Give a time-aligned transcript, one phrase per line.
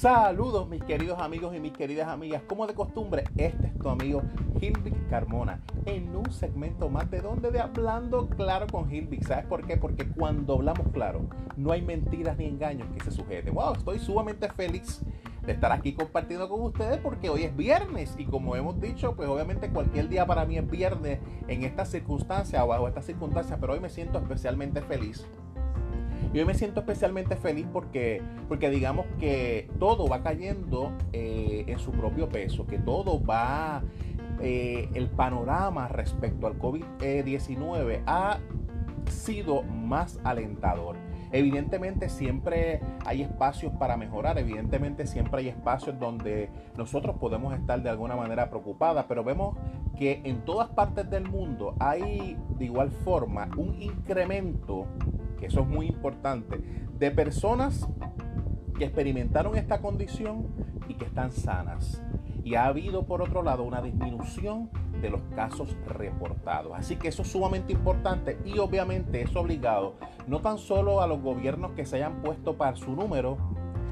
[0.00, 2.42] Saludos mis queridos amigos y mis queridas amigas.
[2.46, 4.20] Como de costumbre, este es tu amigo
[4.60, 9.26] Gilvic Carmona en un segmento más de donde de Hablando Claro con Gilvic.
[9.26, 9.78] ¿Sabes por qué?
[9.78, 11.22] Porque cuando hablamos claro,
[11.56, 13.54] no hay mentiras ni engaños que se sujeten.
[13.54, 15.00] Wow, estoy sumamente feliz
[15.46, 19.30] de estar aquí compartiendo con ustedes porque hoy es viernes y como hemos dicho, pues
[19.30, 23.72] obviamente cualquier día para mí es viernes en estas circunstancias o bajo estas circunstancias, pero
[23.72, 25.26] hoy me siento especialmente feliz
[26.32, 31.78] y hoy me siento especialmente feliz porque, porque digamos que todo va cayendo eh, en
[31.78, 33.82] su propio peso, que todo va,
[34.40, 38.38] eh, el panorama respecto al COVID-19 ha
[39.08, 40.96] sido más alentador.
[41.32, 47.90] Evidentemente siempre hay espacios para mejorar, evidentemente siempre hay espacios donde nosotros podemos estar de
[47.90, 49.56] alguna manera preocupadas, pero vemos
[49.98, 54.86] que en todas partes del mundo hay de igual forma un incremento
[55.36, 56.60] que eso es muy importante,
[56.98, 57.88] de personas
[58.78, 60.48] que experimentaron esta condición
[60.88, 62.02] y que están sanas.
[62.44, 66.72] Y ha habido, por otro lado, una disminución de los casos reportados.
[66.74, 71.20] Así que eso es sumamente importante y obviamente es obligado no tan solo a los
[71.20, 73.36] gobiernos que se hayan puesto para su número,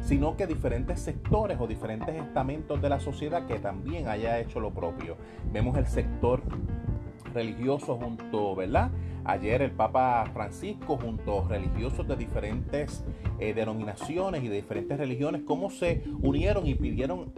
[0.00, 4.70] sino que diferentes sectores o diferentes estamentos de la sociedad que también haya hecho lo
[4.72, 5.16] propio.
[5.52, 6.42] Vemos el sector
[7.36, 8.90] religioso junto, ¿verdad?
[9.24, 13.04] Ayer el Papa Francisco junto a religiosos de diferentes
[13.38, 17.32] eh, denominaciones y de diferentes religiones, cómo se unieron y pidieron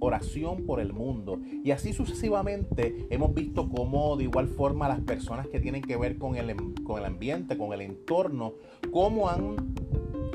[0.00, 1.40] oración por el mundo.
[1.62, 6.18] Y así sucesivamente hemos visto cómo de igual forma las personas que tienen que ver
[6.18, 8.54] con el, con el ambiente, con el entorno,
[8.92, 9.74] cómo han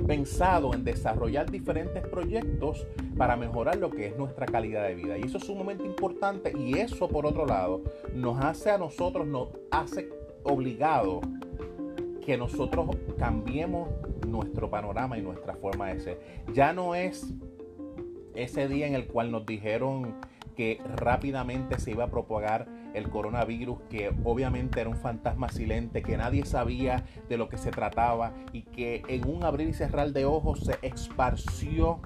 [0.09, 5.19] pensado en desarrollar diferentes proyectos para mejorar lo que es nuestra calidad de vida.
[5.19, 7.83] Y eso es sumamente importante y eso por otro lado
[8.15, 10.09] nos hace a nosotros, nos hace
[10.41, 11.21] obligado
[12.25, 13.87] que nosotros cambiemos
[14.27, 16.19] nuestro panorama y nuestra forma de ser.
[16.55, 17.31] Ya no es
[18.33, 20.15] ese día en el cual nos dijeron
[20.59, 26.17] que rápidamente se iba a propagar el coronavirus, que obviamente era un fantasma silente, que
[26.17, 30.25] nadie sabía de lo que se trataba y que en un abrir y cerrar de
[30.25, 32.02] ojos se esparció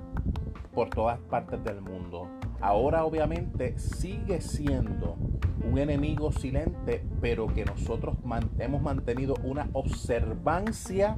[0.71, 2.29] por todas partes del mundo.
[2.61, 5.17] Ahora obviamente sigue siendo
[5.67, 8.17] un enemigo silente, pero que nosotros
[8.59, 11.17] hemos mantenido una observancia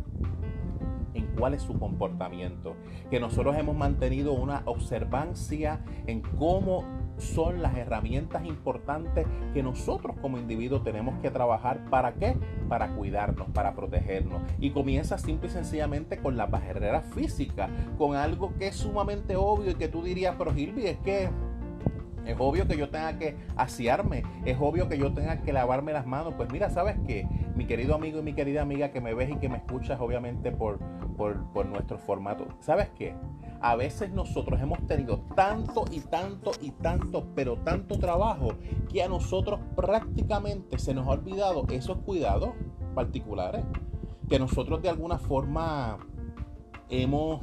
[1.14, 2.78] en cuál es su comportamiento,
[3.10, 6.86] que nosotros hemos mantenido una observancia en cómo
[7.18, 11.86] son las herramientas importantes que nosotros como individuos tenemos que trabajar.
[11.90, 12.38] ¿Para qué?
[12.70, 14.42] Para cuidarnos, para protegernos.
[14.60, 19.72] Y comienza simple y sencillamente con la barrera física, con algo que es sumamente obvio
[19.72, 21.30] y que tú dirías, pero Gilby, es que
[22.26, 26.06] es obvio que yo tenga que asearme, es obvio que yo tenga que lavarme las
[26.06, 26.34] manos.
[26.36, 27.28] Pues mira, ¿sabes qué?
[27.56, 30.52] Mi querido amigo y mi querida amiga que me ves y que me escuchas obviamente
[30.52, 30.80] por,
[31.18, 33.16] por, por nuestro formato, ¿sabes qué?
[33.62, 38.50] A veces nosotros hemos tenido tanto y tanto y tanto, pero tanto trabajo
[38.92, 42.52] que a nosotros prácticamente se nos ha olvidado esos cuidados
[42.94, 43.64] particulares
[44.30, 46.00] que nosotros de alguna forma
[46.90, 47.42] hemos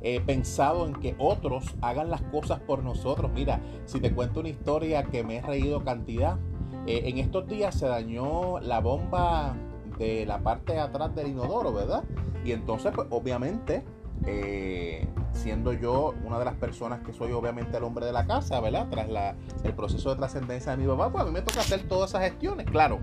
[0.00, 3.30] He pensado en que otros hagan las cosas por nosotros.
[3.34, 6.38] Mira, si te cuento una historia que me he reído cantidad,
[6.86, 9.56] eh, en estos días se dañó la bomba
[9.98, 12.04] de la parte de atrás del inodoro, ¿verdad?
[12.44, 13.84] Y entonces, pues obviamente,
[14.26, 18.60] eh, siendo yo una de las personas que soy obviamente el hombre de la casa,
[18.60, 18.88] ¿verdad?
[18.90, 21.82] Tras la, el proceso de trascendencia de mi papá, pues a mí me toca hacer
[21.88, 23.00] todas esas gestiones, claro.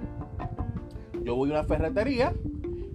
[1.24, 2.34] Yo voy a una ferretería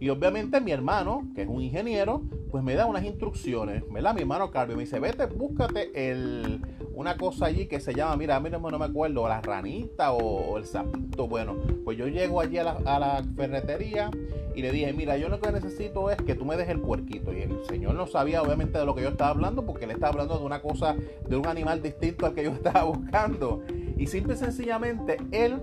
[0.01, 4.15] y obviamente mi hermano, que es un ingeniero, pues me da unas instrucciones, ¿verdad?
[4.15, 6.61] Mi hermano Carlos me dice, vete, búscate el,
[6.95, 10.59] una cosa allí que se llama, mira, a mí no, me acuerdo, la ranita o,
[10.59, 11.29] el sapito.
[11.29, 14.11] Bueno, pues yo llego allí a la, ferretería
[14.55, 17.33] y le dije, mira, yo lo que necesito es que tú me dejes el puerquito.
[17.33, 20.13] Y el señor no sabía obviamente de lo que yo estaba hablando porque él estaba
[20.13, 20.97] hablando de una cosa,
[21.29, 23.63] de un animal distinto al que yo estaba buscando.
[23.97, 25.63] Y simple y sencillamente él,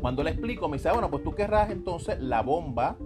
[0.00, 2.96] cuando le explico, me dice, bueno, pues tú querrás entonces la bomba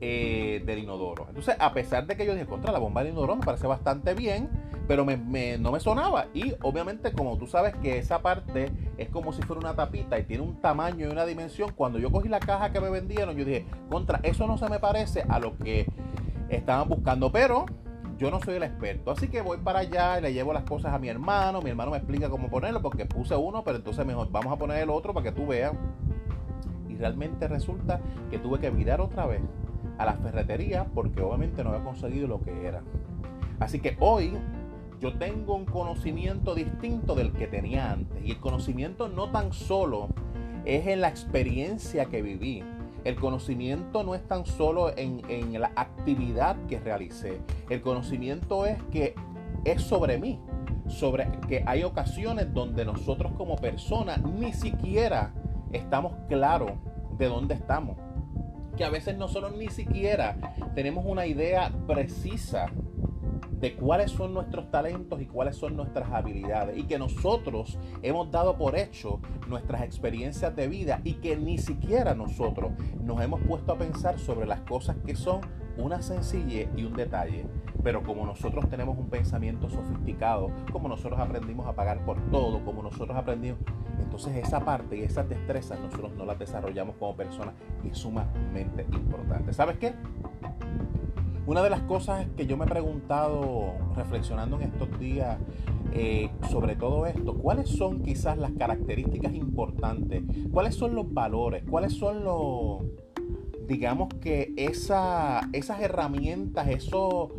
[0.00, 1.26] eh, del inodoro.
[1.28, 4.14] Entonces, a pesar de que yo dije contra la bomba del inodoro, me parece bastante
[4.14, 4.48] bien,
[4.86, 6.26] pero no me sonaba.
[6.34, 10.24] Y obviamente, como tú sabes que esa parte es como si fuera una tapita y
[10.24, 13.44] tiene un tamaño y una dimensión, cuando yo cogí la caja que me vendieron, yo
[13.44, 15.86] dije, contra, eso no se me parece a lo que
[16.48, 17.66] estaban buscando, pero
[18.18, 20.92] yo no soy el experto, así que voy para allá y le llevo las cosas
[20.92, 21.60] a mi hermano.
[21.60, 24.82] Mi hermano me explica cómo ponerlo porque puse uno, pero entonces mejor vamos a poner
[24.82, 25.72] el otro para que tú veas.
[26.88, 29.40] Y realmente resulta que tuve que mirar otra vez
[29.98, 32.82] a la ferretería porque obviamente no había conseguido lo que era.
[33.60, 34.32] Así que hoy
[35.00, 38.24] yo tengo un conocimiento distinto del que tenía antes.
[38.24, 40.08] Y el conocimiento no tan solo
[40.64, 42.62] es en la experiencia que viví.
[43.04, 47.40] El conocimiento no es tan solo en, en la actividad que realicé.
[47.68, 49.14] El conocimiento es que
[49.64, 50.40] es sobre mí,
[50.88, 55.32] sobre que hay ocasiones donde nosotros como personas ni siquiera
[55.72, 56.72] estamos claros
[57.18, 57.96] de dónde estamos.
[58.78, 62.66] Que a veces nosotros ni siquiera tenemos una idea precisa
[63.50, 68.56] de cuáles son nuestros talentos y cuáles son nuestras habilidades y que nosotros hemos dado
[68.56, 72.70] por hecho nuestras experiencias de vida y que ni siquiera nosotros
[73.02, 75.40] nos hemos puesto a pensar sobre las cosas que son
[75.76, 77.46] una sencillez y un detalle.
[77.82, 82.82] Pero como nosotros tenemos un pensamiento sofisticado, como nosotros aprendimos a pagar por todo, como
[82.82, 83.58] nosotros aprendimos,
[84.02, 87.54] entonces esa parte y esas destrezas nosotros no las desarrollamos como personas
[87.84, 89.52] y es sumamente importante.
[89.52, 89.94] ¿Sabes qué?
[91.46, 95.38] Una de las cosas que yo me he preguntado reflexionando en estos días
[95.92, 100.22] eh, sobre todo esto, ¿cuáles son quizás las características importantes?
[100.52, 101.64] ¿Cuáles son los valores?
[101.68, 102.82] ¿Cuáles son los,
[103.66, 107.30] digamos que esa, esas herramientas, eso,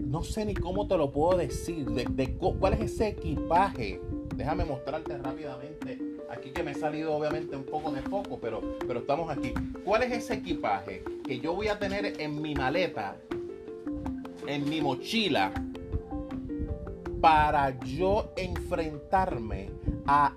[0.00, 4.00] no sé ni cómo te lo puedo decir, de, cuál es ese equipaje?
[4.34, 5.98] Déjame mostrarte rápidamente
[6.30, 9.52] aquí que me he salido obviamente un poco de foco, pero, pero estamos aquí.
[9.84, 13.16] ¿Cuál es ese equipaje que yo voy a tener en mi maleta
[14.46, 15.52] en mi mochila
[17.20, 19.70] para yo enfrentarme
[20.06, 20.34] a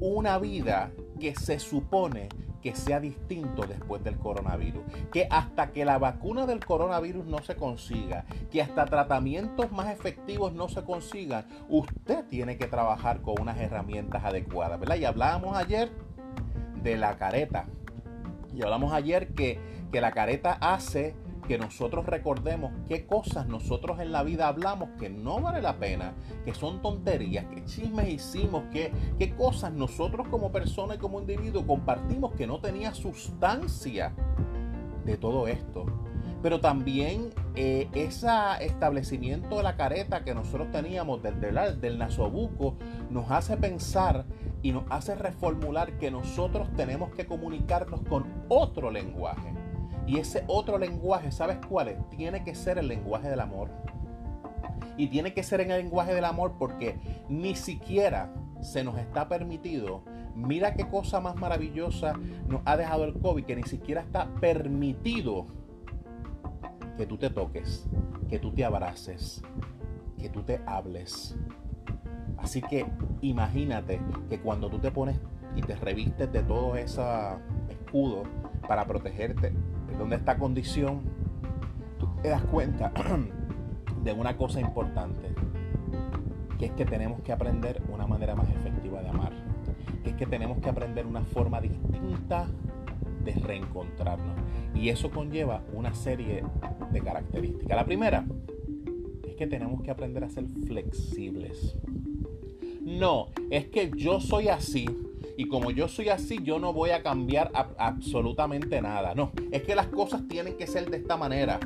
[0.00, 2.28] una vida que se supone
[2.68, 4.82] que sea distinto después del coronavirus.
[5.10, 10.52] Que hasta que la vacuna del coronavirus no se consiga, que hasta tratamientos más efectivos
[10.52, 14.96] no se consigan, usted tiene que trabajar con unas herramientas adecuadas, ¿verdad?
[14.96, 15.90] Y hablábamos ayer
[16.82, 17.64] de la careta.
[18.54, 19.58] Y hablamos ayer que,
[19.90, 21.14] que la careta hace
[21.48, 26.12] que nosotros recordemos qué cosas nosotros en la vida hablamos que no vale la pena,
[26.44, 31.66] que son tonterías, qué chismes hicimos, qué, qué cosas nosotros como persona y como individuo
[31.66, 34.12] compartimos que no tenía sustancia
[35.06, 35.86] de todo esto.
[36.42, 38.28] Pero también eh, ese
[38.60, 42.76] establecimiento de la careta que nosotros teníamos del, del, del nasobuco
[43.08, 44.26] nos hace pensar
[44.62, 49.57] y nos hace reformular que nosotros tenemos que comunicarnos con otro lenguaje
[50.08, 52.08] y ese otro lenguaje, ¿sabes cuál es?
[52.08, 53.68] Tiene que ser el lenguaje del amor.
[54.96, 58.32] Y tiene que ser en el lenguaje del amor porque ni siquiera
[58.62, 60.02] se nos está permitido.
[60.34, 62.14] Mira qué cosa más maravillosa
[62.48, 65.46] nos ha dejado el COVID, que ni siquiera está permitido
[66.96, 67.86] que tú te toques,
[68.30, 69.42] que tú te abraces,
[70.18, 71.36] que tú te hables.
[72.38, 72.86] Así que
[73.20, 74.00] imagínate
[74.30, 75.20] que cuando tú te pones
[75.54, 77.02] y te revistes de todo ese
[77.68, 78.22] escudo
[78.66, 79.52] para protegerte,
[79.98, 81.00] donde esta condición,
[81.98, 82.92] tú te das cuenta
[84.04, 85.34] de una cosa importante,
[86.58, 89.32] que es que tenemos que aprender una manera más efectiva de amar,
[90.02, 92.46] que es que tenemos que aprender una forma distinta
[93.24, 94.36] de reencontrarnos.
[94.74, 96.44] Y eso conlleva una serie
[96.92, 97.76] de características.
[97.76, 98.24] La primera
[99.26, 101.76] es que tenemos que aprender a ser flexibles.
[102.82, 104.86] No, es que yo soy así
[105.36, 109.14] y como yo soy así, yo no voy a cambiar absolutamente nada.
[109.14, 111.60] No, es que las cosas tienen que ser de esta manera.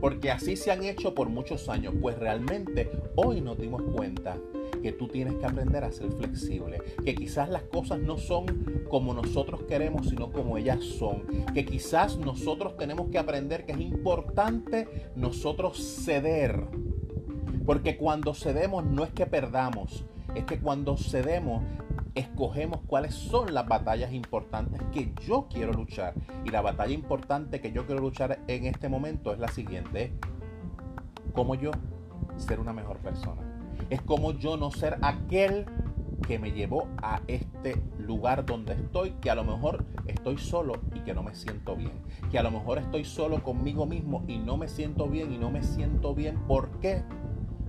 [0.00, 1.94] Porque así se han hecho por muchos años.
[1.98, 4.36] Pues realmente hoy nos dimos cuenta
[4.82, 6.82] que tú tienes que aprender a ser flexible.
[7.02, 11.22] Que quizás las cosas no son como nosotros queremos, sino como ellas son.
[11.54, 14.86] Que quizás nosotros tenemos que aprender que es importante
[15.16, 16.66] nosotros ceder.
[17.64, 21.62] Porque cuando cedemos no es que perdamos, es que cuando cedemos
[22.14, 26.14] escogemos cuáles son las batallas importantes que yo quiero luchar.
[26.44, 30.12] Y la batalla importante que yo quiero luchar en este momento es la siguiente.
[31.32, 31.72] Como yo
[32.36, 33.42] ser una mejor persona.
[33.90, 35.66] Es como yo no ser aquel
[36.26, 41.00] que me llevó a este lugar donde estoy, que a lo mejor estoy solo y
[41.00, 41.92] que no me siento bien.
[42.30, 45.50] Que a lo mejor estoy solo conmigo mismo y no me siento bien y no
[45.50, 46.38] me siento bien.
[46.46, 47.02] ¿Por qué?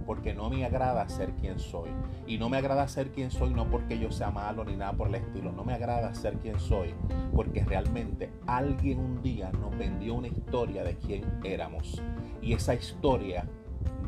[0.05, 1.89] Porque no me agrada ser quien soy.
[2.27, 5.07] Y no me agrada ser quien soy no porque yo sea malo ni nada por
[5.07, 5.51] el estilo.
[5.51, 6.93] No me agrada ser quien soy
[7.35, 12.01] porque realmente alguien un día nos vendió una historia de quién éramos.
[12.41, 13.45] Y esa historia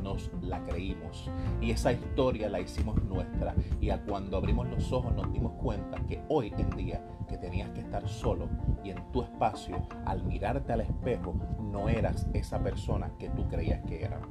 [0.01, 1.29] nos la creímos.
[1.61, 3.55] Y esa historia la hicimos nuestra.
[3.81, 7.81] Y cuando abrimos los ojos nos dimos cuenta que hoy en día que tenías que
[7.81, 8.47] estar solo
[8.83, 13.83] y en tu espacio, al mirarte al espejo, no eras esa persona que tú creías
[13.85, 14.21] que eras.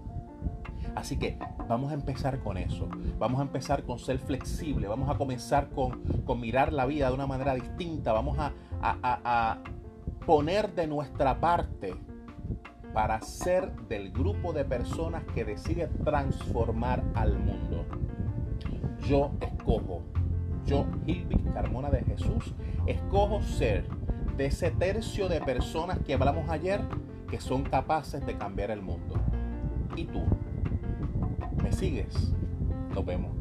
[0.96, 1.38] Así que
[1.68, 2.88] vamos a empezar con eso.
[3.18, 4.88] Vamos a empezar con ser flexible.
[4.88, 6.02] Vamos a comenzar con,
[6.40, 8.12] mirar la vida de una manera distinta.
[8.12, 9.58] Vamos a, a
[10.26, 11.94] poner de nuestra parte
[12.92, 17.84] para ser del grupo de personas que decide transformar al mundo.
[19.06, 20.02] Yo escojo,
[20.64, 22.54] yo, Hilbig Carmona de Jesús,
[22.86, 23.86] escojo ser
[24.38, 26.80] de ese tercio de personas que hablamos ayer
[27.28, 29.14] que son capaces de cambiar el mundo.
[29.94, 30.22] ¿Y tú?
[31.66, 32.14] me sigues.
[32.94, 33.35] Nos vemos.